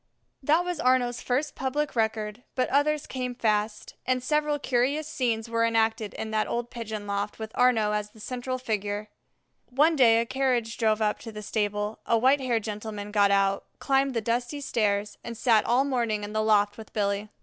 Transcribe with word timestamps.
III 0.01 0.35
That 0.47 0.65
was 0.65 0.79
Arnaux's 0.79 1.21
first 1.21 1.53
public 1.53 1.95
record; 1.95 2.41
but 2.55 2.67
others 2.71 3.05
came 3.05 3.35
fast, 3.35 3.93
and 4.03 4.23
several 4.23 4.57
curious 4.57 5.07
scenes 5.07 5.47
were 5.47 5.63
enacted 5.63 6.15
in 6.15 6.31
that 6.31 6.47
old 6.47 6.71
pigeon 6.71 7.05
loft 7.05 7.37
with 7.37 7.53
Arnaux 7.53 7.91
as 7.91 8.09
the 8.09 8.19
central 8.19 8.57
figure. 8.57 9.09
One 9.69 9.95
day 9.95 10.19
a 10.19 10.25
carriage 10.25 10.79
drove 10.79 11.03
up 11.03 11.19
to 11.19 11.31
the 11.31 11.43
stable; 11.43 11.99
a 12.07 12.17
white 12.17 12.41
haired 12.41 12.63
gentleman 12.63 13.11
got 13.11 13.29
out, 13.29 13.65
climbed 13.77 14.15
the 14.15 14.21
dusty 14.21 14.59
stairs, 14.59 15.19
and 15.23 15.37
sat 15.37 15.65
all 15.65 15.85
morning 15.85 16.23
in 16.23 16.33
the 16.33 16.41
loft 16.41 16.79
with 16.79 16.93
Billy. 16.93 17.29